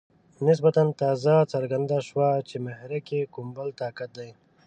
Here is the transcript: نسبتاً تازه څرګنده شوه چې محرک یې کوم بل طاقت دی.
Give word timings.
نسبتاً 0.47 0.83
تازه 1.01 1.33
څرګنده 1.53 1.97
شوه 2.07 2.29
چې 2.47 2.55
محرک 2.65 3.05
یې 3.17 3.21
کوم 3.33 3.47
بل 3.57 3.69
طاقت 3.81 4.09
دی. 4.17 4.29